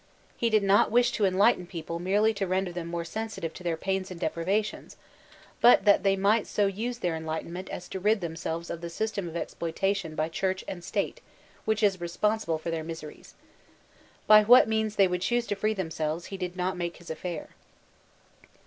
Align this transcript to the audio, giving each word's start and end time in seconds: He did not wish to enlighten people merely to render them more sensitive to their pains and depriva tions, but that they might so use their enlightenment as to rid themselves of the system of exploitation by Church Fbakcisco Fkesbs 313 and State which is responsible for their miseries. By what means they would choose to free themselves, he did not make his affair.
He 0.35 0.49
did 0.49 0.63
not 0.63 0.89
wish 0.89 1.11
to 1.11 1.25
enlighten 1.25 1.67
people 1.67 1.99
merely 1.99 2.33
to 2.33 2.47
render 2.47 2.71
them 2.71 2.87
more 2.87 3.05
sensitive 3.05 3.53
to 3.53 3.61
their 3.63 3.77
pains 3.77 4.09
and 4.09 4.19
depriva 4.19 4.65
tions, 4.65 4.97
but 5.61 5.85
that 5.85 6.01
they 6.01 6.15
might 6.15 6.47
so 6.47 6.65
use 6.65 6.97
their 6.97 7.15
enlightenment 7.15 7.69
as 7.69 7.87
to 7.89 7.99
rid 7.99 8.19
themselves 8.19 8.71
of 8.71 8.81
the 8.81 8.89
system 8.89 9.27
of 9.27 9.35
exploitation 9.37 10.15
by 10.15 10.27
Church 10.27 10.63
Fbakcisco 10.65 10.65
Fkesbs 10.65 10.65
313 10.65 10.75
and 10.75 10.83
State 10.83 11.21
which 11.65 11.83
is 11.83 12.01
responsible 12.01 12.57
for 12.57 12.71
their 12.71 12.83
miseries. 12.83 13.35
By 14.25 14.41
what 14.41 14.67
means 14.67 14.95
they 14.95 15.07
would 15.07 15.21
choose 15.21 15.45
to 15.45 15.55
free 15.55 15.75
themselves, 15.75 16.25
he 16.25 16.37
did 16.37 16.57
not 16.57 16.75
make 16.77 16.97
his 16.97 17.11
affair. 17.11 17.49